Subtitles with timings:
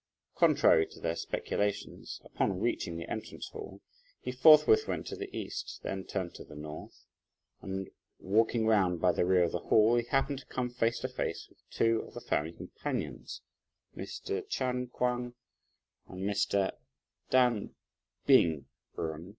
[0.33, 3.81] Contrary to their speculations, upon reaching the entrance hall,
[4.19, 7.05] he forthwith went to the east, then turned to the north,
[7.61, 11.07] and walking round by the rear of the hall, he happened to come face to
[11.07, 13.43] face with two of the family companions,
[13.95, 14.41] Mr.
[14.49, 15.35] Ch'an Kuang,
[16.07, 16.71] and Mr.
[17.29, 17.75] Tan
[18.25, 18.65] T'ing
[18.97, 19.19] jen.